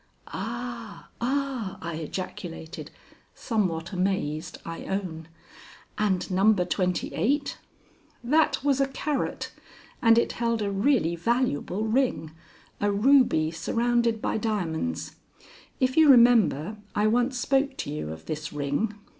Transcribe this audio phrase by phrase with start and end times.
[0.33, 2.89] "Ah, ah!" I ejaculated,
[3.35, 5.27] somewhat amazed, I own.
[5.95, 7.59] "And number twenty eight?"
[8.23, 9.51] "That was a carrot,
[10.01, 12.31] and it held a really valuable ring
[12.79, 15.17] a ruby surrounded by diamonds.
[15.79, 18.95] If you remember, I once spoke to you of this ring.